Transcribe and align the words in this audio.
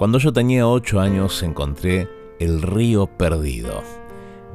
Cuando 0.00 0.16
yo 0.16 0.32
tenía 0.32 0.66
ocho 0.66 0.98
años 0.98 1.42
encontré 1.42 2.08
el 2.38 2.62
río 2.62 3.06
perdido. 3.06 3.82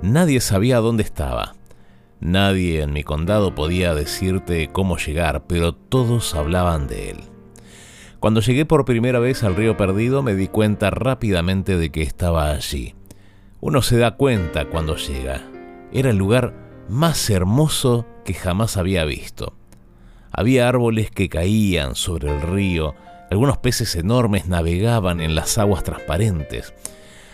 Nadie 0.02 0.42
sabía 0.42 0.80
dónde 0.80 1.04
estaba. 1.04 1.54
Nadie 2.20 2.82
en 2.82 2.94
mi 2.94 3.04
condado 3.04 3.54
podía 3.54 3.94
decirte 3.94 4.72
cómo 4.72 4.98
llegar, 4.98 5.46
pero 5.46 5.76
todos 5.76 6.34
hablaban 6.34 6.88
de 6.88 7.12
él. 7.12 7.18
Cuando 8.20 8.42
llegué 8.42 8.66
por 8.66 8.86
primera 8.86 9.20
vez 9.20 9.44
al 9.44 9.56
río 9.56 9.78
perdido 9.78 10.24
me 10.24 10.34
di 10.34 10.48
cuenta 10.48 10.90
rápidamente 10.90 11.78
de 11.78 11.92
que 11.92 12.02
estaba 12.02 12.50
allí. 12.50 12.96
Uno 13.62 13.84
se 13.84 14.00
da 14.00 14.16
cuenta 14.16 14.66
cuando 14.66 14.96
llega. 14.96 15.44
Era 15.92 16.10
el 16.10 16.18
lugar 16.18 16.56
más 16.90 17.30
hermoso 17.30 18.08
que 18.26 18.34
jamás 18.34 18.78
había 18.78 19.06
visto. 19.06 19.54
Había 20.38 20.68
árboles 20.68 21.12
que 21.12 21.30
caían 21.30 21.96
sobre 21.96 22.30
el 22.30 22.42
río, 22.42 22.94
algunos 23.32 23.58
peces 23.58 23.96
enormes 23.96 24.48
navegaban 24.48 25.22
en 25.22 25.34
las 25.34 25.58
aguas 25.58 25.84
transparentes. 25.84 26.74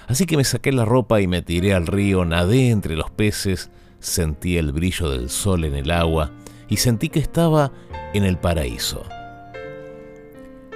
Así 0.07 0.27
que 0.27 0.37
me 0.37 0.43
saqué 0.43 0.71
la 0.71 0.85
ropa 0.85 1.19
y 1.19 1.25
me 1.25 1.41
tiré 1.41 1.73
al 1.73 1.87
río, 1.87 2.25
nadé 2.25 2.69
entre 2.69 2.95
los 2.95 3.09
peces, 3.09 3.71
sentí 3.99 4.57
el 4.57 4.71
brillo 4.71 5.09
del 5.09 5.31
sol 5.31 5.65
en 5.65 5.73
el 5.73 5.89
agua 5.89 6.31
y 6.69 6.77
sentí 6.77 7.09
que 7.09 7.19
estaba 7.19 7.71
en 8.13 8.23
el 8.23 8.37
paraíso. 8.37 9.03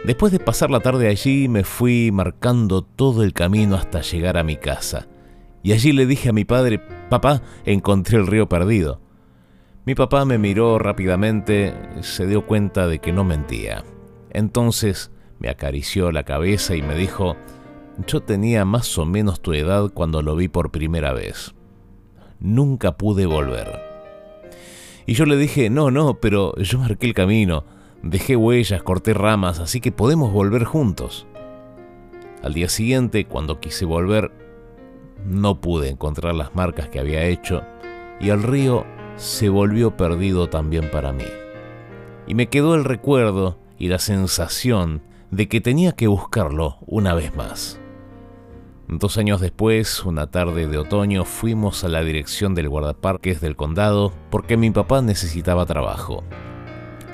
Después 0.04 0.32
de 0.32 0.40
pasar 0.40 0.72
la 0.72 0.80
tarde 0.80 1.10
allí 1.10 1.48
me 1.48 1.64
fui 1.64 2.12
marcando 2.12 2.82
todo 2.82 3.22
el 3.22 3.34
camino 3.34 3.76
hasta 3.76 4.02
llegar 4.02 4.38
a 4.38 4.44
mi 4.44 4.55
casa. 4.58 5.08
Y 5.62 5.74
allí 5.74 5.92
le 5.92 6.08
dije 6.08 6.30
a 6.30 6.34
mi 6.34 6.44
padre, 6.44 6.80
papá, 7.10 7.44
encontré 7.66 8.18
el 8.18 8.26
río 8.26 8.50
perdido. 8.50 9.05
Mi 9.86 9.94
papá 9.94 10.26
me 10.26 10.40
miró 10.40 10.80
rápidamente, 10.80 11.72
se 12.02 12.26
dio 12.26 12.48
cuenta 12.48 12.88
de 12.88 12.98
que 12.98 13.14
no 13.14 13.24
mentía. 13.24 13.84
Entonces 14.32 15.12
me 15.38 15.48
acarició 15.48 16.12
la 16.12 16.24
cabeza 16.24 16.76
y 16.76 16.82
me 16.82 16.96
dijo, 16.96 17.36
yo 18.08 18.22
tenía 18.22 18.66
más 18.66 18.98
o 18.98 19.05
menos 19.05 19.42
tu 19.42 19.54
edad 19.54 19.92
cuando 19.94 20.24
lo 20.24 20.36
vi 20.36 20.48
por 20.48 20.72
primera 20.72 21.14
vez. 21.14 21.54
Nunca 22.40 22.98
pude 22.98 23.27
volver. 23.27 23.80
Y 25.05 25.14
yo 25.14 25.27
le 25.27 25.38
dije, 25.38 25.70
no, 25.70 25.92
no, 25.92 26.16
pero 26.16 26.55
yo 26.55 26.80
marqué 26.80 27.05
el 27.05 27.14
camino, 27.14 27.64
dejé 28.02 28.36
huellas, 28.36 28.82
corté 28.82 29.14
ramas, 29.14 29.60
así 29.60 29.82
que 29.82 29.92
podemos 29.92 30.34
volver 30.34 30.64
juntos. 30.64 31.27
Al 32.42 32.55
día 32.55 32.70
siguiente, 32.70 33.26
cuando 33.26 33.60
quise 33.60 33.86
volver, 33.86 34.32
no 35.27 35.62
pude 35.62 35.90
encontrar 35.90 36.34
las 36.34 36.55
marcas 36.55 36.90
que 36.90 36.99
había 36.99 37.26
hecho 37.26 37.62
y 38.20 38.30
el 38.30 38.42
río 38.42 38.84
se 39.18 39.49
volvió 39.49 39.96
perdido 39.96 40.49
también 40.49 40.90
para 40.91 41.13
mí. 41.13 41.26
Y 42.27 42.35
me 42.35 42.48
quedó 42.48 42.76
el 42.76 42.84
recuerdo 42.84 43.58
y 43.77 43.88
la 43.88 43.99
sensación 43.99 45.02
de 45.32 45.48
que 45.48 45.62
tenía 45.62 45.94
que 45.94 46.08
buscarlo 46.08 46.77
una 46.85 47.13
vez 47.13 47.36
más. 47.36 47.80
Dos 48.88 49.18
años 49.18 49.41
después, 49.41 50.04
una 50.05 50.27
tarde 50.27 50.68
de 50.68 50.77
otoño, 50.77 51.26
fuimos 51.26 51.84
a 51.84 51.90
la 51.90 52.04
dirección 52.04 52.54
del 52.54 52.70
guardaparques 52.70 53.41
del 53.41 53.55
condado 53.55 54.13
porque 54.30 54.58
mi 54.58 54.70
papá 54.70 55.02
necesitaba 55.02 55.66
trabajo. 55.66 56.24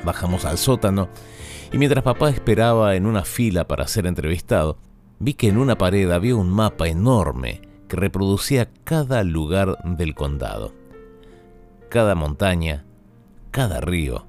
Bajamos 0.03 0.45
al 0.45 0.57
sótano 0.57 1.07
y 1.71 1.77
mientras 1.77 2.03
papá 2.03 2.29
esperaba 2.29 2.95
en 2.95 3.05
una 3.05 3.23
fila 3.23 3.67
para 3.67 3.87
ser 3.87 4.05
entrevistado, 4.05 4.77
vi 5.19 5.33
que 5.33 5.47
en 5.47 5.57
una 5.57 5.77
pared 5.77 6.11
había 6.11 6.35
un 6.35 6.49
mapa 6.49 6.89
enorme 6.89 7.61
que 7.87 7.95
reproducía 7.95 8.69
cada 8.83 9.23
lugar 9.23 9.77
del 9.83 10.13
condado. 10.13 10.80
Cada 11.91 12.15
montaña, 12.15 12.85
cada 13.51 13.81
río, 13.81 14.25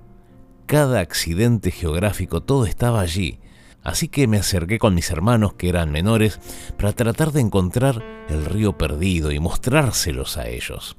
cada 0.67 0.99
accidente 0.99 1.71
geográfico, 1.71 2.43
todo 2.43 2.67
estaba 2.67 3.01
allí. 3.01 3.39
Así 3.85 4.09
que 4.09 4.27
me 4.27 4.37
acerqué 4.37 4.81
con 4.81 4.97
mis 4.97 5.13
hermanos 5.13 5.55
que 5.55 5.69
eran 5.69 5.93
menores 5.93 6.41
para 6.77 6.93
tratar 6.93 7.31
de 7.31 7.41
encontrar 7.41 8.03
el 8.29 8.47
río 8.47 8.77
perdido 8.77 9.31
y 9.31 9.39
mostrárselos 9.39 10.39
a 10.39 10.49
ellos. 10.49 10.97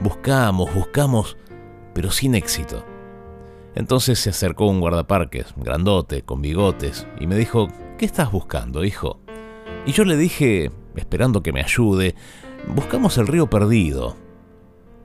Buscamos, 0.00 0.72
buscamos, 0.72 1.36
pero 1.94 2.12
sin 2.12 2.36
éxito. 2.36 2.84
Entonces 3.74 4.20
se 4.20 4.30
acercó 4.30 4.66
un 4.66 4.78
guardaparques, 4.78 5.46
grandote, 5.56 6.22
con 6.22 6.40
bigotes, 6.40 7.08
y 7.18 7.26
me 7.26 7.34
dijo, 7.34 7.66
¿qué 7.98 8.06
estás 8.06 8.30
buscando, 8.30 8.84
hijo? 8.84 9.18
Y 9.84 9.90
yo 9.90 10.04
le 10.04 10.16
dije, 10.16 10.70
esperando 10.94 11.42
que 11.42 11.52
me 11.52 11.60
ayude, 11.60 12.14
buscamos 12.68 13.18
el 13.18 13.26
río 13.26 13.50
perdido. 13.50 14.27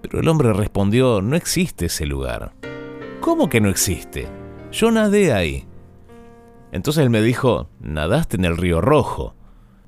Pero 0.03 0.19
el 0.19 0.27
hombre 0.27 0.51
respondió, 0.51 1.21
no 1.21 1.35
existe 1.35 1.85
ese 1.85 2.05
lugar. 2.05 2.51
¿Cómo 3.21 3.49
que 3.49 3.61
no 3.61 3.69
existe? 3.69 4.27
Yo 4.71 4.91
nadé 4.91 5.31
ahí. 5.31 5.65
Entonces 6.73 7.03
él 7.03 7.09
me 7.09 7.21
dijo, 7.21 7.69
nadaste 7.79 8.35
en 8.35 8.43
el 8.43 8.57
río 8.57 8.81
rojo. 8.81 9.33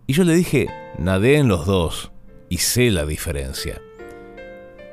Y 0.08 0.14
yo 0.14 0.24
le 0.24 0.34
dije, 0.34 0.70
nadé 0.98 1.36
en 1.36 1.50
los 1.50 1.66
dos 1.66 2.14
y 2.48 2.60
sé 2.60 2.92
la 2.92 3.06
diferencia. 3.06 3.82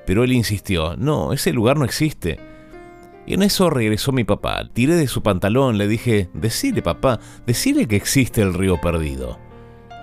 Pero 0.07 0.25
él 0.25 0.33
insistió, 0.33 0.97
no, 0.97 1.33
ese 1.33 1.53
lugar 1.53 1.77
no 1.77 1.85
existe. 1.85 2.41
Y 3.25 3.35
en 3.35 3.43
eso 3.43 3.71
regresó 3.71 4.11
mi 4.11 4.25
papá. 4.25 4.69
Tiré 4.73 4.97
de 4.97 5.07
su 5.07 5.23
pantalón, 5.23 5.79
le 5.79 5.87
dije, 5.87 6.29
decile 6.35 6.83
papá, 6.83 7.21
decile 7.47 7.87
que 7.87 7.95
existe 7.95 8.43
el 8.43 8.55
río 8.55 8.81
perdido. 8.81 9.39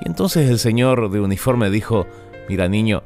Y 0.02 0.08
entonces 0.08 0.50
el 0.50 0.60
señor 0.60 1.12
de 1.12 1.20
uniforme 1.20 1.70
dijo, 1.70 2.08
mira 2.48 2.70
niño, 2.70 3.04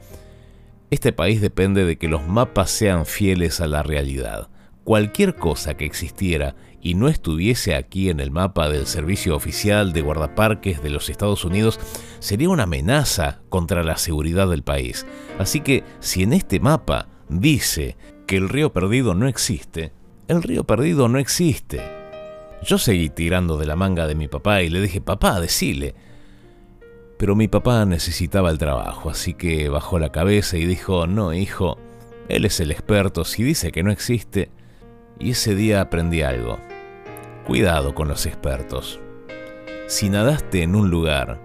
este 0.94 1.12
país 1.12 1.42
depende 1.42 1.86
de 1.86 1.98
que 1.98 2.08
los 2.08 2.28
mapas 2.28 2.70
sean 2.70 3.06
fieles 3.06 3.62
a 3.62 3.68
la 3.68 3.84
realidad. 3.84 4.50
Cualquier 4.84 5.36
cosa 5.36 5.76
que 5.76 5.86
existiera 5.86 6.56
y 6.81 6.96
no 6.96 7.08
estuviese 7.08 7.76
aquí 7.76 8.09
en 8.09 8.20
el 8.20 8.31
mapa 8.31 8.70
del 8.70 8.86
Servicio 8.86 9.36
Oficial 9.36 9.94
de 9.94 10.02
Guardaparques 10.02 10.84
de 10.84 10.90
los 10.90 11.09
Estados 11.09 11.46
Unidos 11.46 11.80
sería 12.20 12.50
una 12.50 12.64
amenaza 12.64 13.42
contra 13.50 13.84
la 13.84 13.98
seguridad 13.98 14.50
del 14.50 14.64
país. 14.64 15.06
Así 15.40 15.62
que 15.62 15.84
si 16.00 16.24
en 16.24 16.34
este 16.34 16.59
mapa 16.59 17.08
dice 17.30 17.98
que 18.28 18.36
el 18.38 18.50
río 18.50 18.74
perdido 18.74 19.16
no 19.16 19.28
existe, 19.28 19.94
el 20.28 20.44
río 20.44 20.66
perdido 20.66 21.08
no 21.08 21.18
existe. 21.20 21.81
Yo 22.64 22.78
seguí 22.78 23.10
tirando 23.10 23.58
de 23.58 23.66
la 23.66 23.75
manga 23.75 24.06
de 24.06 24.16
mi 24.16 24.28
papá 24.28 24.62
y 24.62 24.70
le 24.70 24.81
dije, 24.81 25.02
papá, 25.02 25.40
decile, 25.40 25.96
pero 27.23 27.38
mi 27.38 27.47
papá 27.47 27.85
necesitaba 27.85 28.50
el 28.50 28.57
trabajo, 28.57 29.09
así 29.09 29.34
que 29.34 29.69
bajó 29.69 29.97
la 29.97 30.11
cabeza 30.11 30.57
y 30.57 30.66
dijo, 30.66 31.07
no, 31.07 31.34
hijo, 31.34 31.78
él 32.28 32.44
es 32.44 32.59
el 32.59 32.69
experto, 32.69 33.23
si 33.23 33.44
dice 33.44 33.72
que 33.72 33.81
no 33.81 33.94
existe. 33.94 34.51
Y 35.19 35.31
ese 35.31 35.56
día 35.56 35.79
aprendí 35.79 36.22
algo. 36.22 36.59
Cuidado 37.47 37.95
con 37.95 38.09
los 38.09 38.25
expertos. 38.25 39.00
Si 39.88 40.09
nadaste 40.09 40.63
en 40.63 40.75
un 40.75 40.89
lugar, 40.89 41.39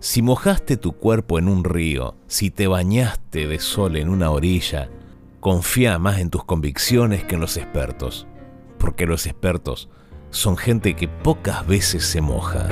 si 0.00 0.20
mojaste 0.20 0.76
tu 0.76 0.94
cuerpo 0.94 1.38
en 1.38 1.46
un 1.46 1.62
río, 1.62 2.16
si 2.26 2.50
te 2.50 2.66
bañaste 2.66 3.46
de 3.46 3.60
sol 3.60 3.94
en 3.94 4.08
una 4.08 4.32
orilla, 4.32 4.90
confía 5.38 5.96
más 6.00 6.18
en 6.18 6.30
tus 6.30 6.42
convicciones 6.42 7.22
que 7.22 7.36
en 7.36 7.40
los 7.40 7.56
expertos, 7.56 8.26
porque 8.78 9.06
los 9.06 9.26
expertos 9.26 9.88
son 10.30 10.56
gente 10.56 10.96
que 10.96 11.06
pocas 11.06 11.64
veces 11.68 12.04
se 12.04 12.20
moja. 12.20 12.66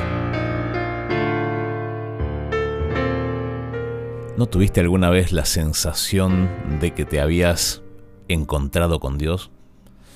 ¿No 4.43 4.49
tuviste 4.49 4.81
alguna 4.81 5.09
vez 5.09 5.31
la 5.31 5.45
sensación 5.45 6.51
de 6.81 6.91
que 6.91 7.05
te 7.05 7.21
habías 7.21 7.81
encontrado 8.27 8.99
con 8.99 9.17
Dios? 9.17 9.53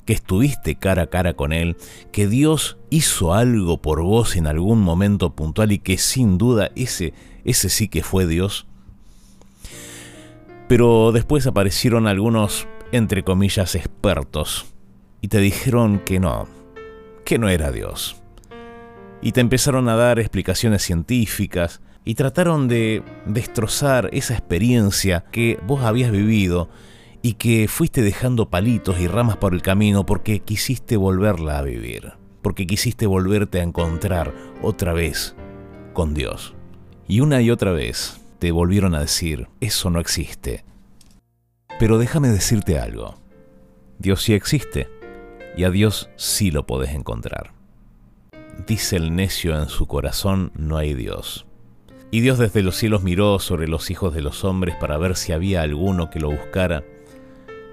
¿Que 0.03 0.11
estuviste 0.11 0.75
cara 0.75 1.03
a 1.03 1.07
cara 1.07 1.33
con 1.33 1.53
Él? 1.53 1.77
¿Que 2.11 2.27
Dios 2.27 2.77
hizo 2.89 3.33
algo 3.33 3.81
por 3.81 4.01
vos 4.01 4.35
en 4.35 4.45
algún 4.45 4.81
momento 4.81 5.33
puntual 5.33 5.71
y 5.71 5.79
que 5.79 5.97
sin 5.97 6.37
duda 6.37 6.71
ese, 6.75 7.13
ese 7.45 7.69
sí 7.69 7.87
que 7.87 8.03
fue 8.03 8.27
Dios? 8.27 8.67
Pero 10.67 11.13
después 11.13 11.47
aparecieron 11.47 12.05
algunos, 12.05 12.67
entre 12.91 13.23
comillas, 13.23 13.75
expertos 13.75 14.65
y 15.21 15.29
te 15.29 15.39
dijeron 15.39 15.99
que 15.99 16.19
no, 16.19 16.49
que 17.23 17.39
no 17.39 17.47
era 17.47 17.71
Dios. 17.71 18.17
Y 19.21 19.31
te 19.31 19.39
empezaron 19.39 19.87
a 19.87 19.95
dar 19.95 20.19
explicaciones 20.19 20.83
científicas, 20.83 21.79
y 22.07 22.15
trataron 22.15 22.69
de 22.69 23.03
destrozar 23.25 24.09
esa 24.13 24.33
experiencia 24.33 25.25
que 25.29 25.59
vos 25.67 25.83
habías 25.83 26.09
vivido 26.09 26.69
y 27.21 27.33
que 27.33 27.67
fuiste 27.67 28.01
dejando 28.01 28.49
palitos 28.49 28.97
y 29.01 29.09
ramas 29.09 29.35
por 29.35 29.53
el 29.53 29.61
camino 29.61 30.05
porque 30.05 30.39
quisiste 30.39 30.95
volverla 30.95 31.57
a 31.57 31.63
vivir, 31.63 32.13
porque 32.41 32.65
quisiste 32.65 33.07
volverte 33.07 33.59
a 33.59 33.63
encontrar 33.63 34.33
otra 34.61 34.93
vez 34.93 35.35
con 35.91 36.13
Dios. 36.13 36.55
Y 37.09 37.19
una 37.19 37.41
y 37.41 37.51
otra 37.51 37.73
vez 37.73 38.21
te 38.39 38.53
volvieron 38.53 38.95
a 38.95 39.01
decir, 39.01 39.49
eso 39.59 39.89
no 39.89 39.99
existe. 39.99 40.63
Pero 41.77 41.97
déjame 41.97 42.29
decirte 42.29 42.79
algo, 42.79 43.19
Dios 43.99 44.23
sí 44.23 44.33
existe 44.33 44.87
y 45.57 45.65
a 45.65 45.71
Dios 45.71 46.09
sí 46.15 46.51
lo 46.51 46.65
podés 46.65 46.91
encontrar. 46.91 47.51
Dice 48.65 48.95
el 48.95 49.13
necio 49.13 49.61
en 49.61 49.67
su 49.67 49.87
corazón, 49.87 50.53
no 50.55 50.77
hay 50.77 50.93
Dios. 50.93 51.46
Y 52.09 52.21
Dios 52.21 52.37
desde 52.37 52.63
los 52.63 52.75
cielos 52.75 53.03
miró 53.03 53.39
sobre 53.39 53.67
los 53.67 53.91
hijos 53.91 54.13
de 54.13 54.21
los 54.21 54.45
hombres 54.45 54.75
para 54.75 54.97
ver 54.97 55.15
si 55.17 55.33
había 55.33 55.61
alguno 55.61 56.09
que 56.09 56.19
lo 56.19 56.29
buscara, 56.29 56.83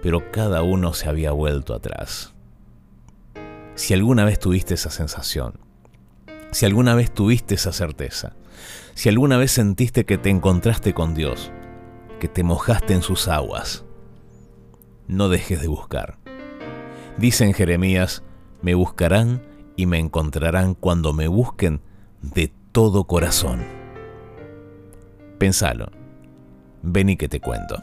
pero 0.02 0.30
cada 0.32 0.62
uno 0.62 0.92
se 0.92 1.08
había 1.08 1.30
vuelto 1.30 1.72
atrás. 1.74 2.34
Si 3.76 3.94
alguna 3.94 4.24
vez 4.24 4.38
tuviste 4.38 4.74
esa 4.74 4.90
sensación, 4.90 5.60
si 6.50 6.66
alguna 6.66 6.94
vez 6.94 7.12
tuviste 7.12 7.54
esa 7.54 7.72
certeza, 7.72 8.34
Si 8.94 9.08
alguna 9.08 9.36
vez 9.36 9.50
sentiste 9.50 10.04
que 10.04 10.18
te 10.18 10.30
encontraste 10.30 10.94
con 10.94 11.14
Dios, 11.14 11.50
que 12.20 12.28
te 12.28 12.44
mojaste 12.44 12.94
en 12.94 13.02
sus 13.02 13.26
aguas, 13.26 13.84
no 15.08 15.28
dejes 15.28 15.60
de 15.60 15.66
buscar. 15.66 16.18
Dice 17.18 17.44
en 17.44 17.54
Jeremías, 17.54 18.22
me 18.62 18.74
buscarán 18.74 19.42
y 19.74 19.86
me 19.86 19.98
encontrarán 19.98 20.74
cuando 20.74 21.12
me 21.12 21.26
busquen 21.26 21.80
de 22.22 22.52
todo 22.70 23.04
corazón. 23.04 23.83
Pensalo. 25.44 25.92
Ven 26.80 27.10
y 27.10 27.18
que 27.18 27.28
te 27.28 27.38
cuento. 27.38 27.82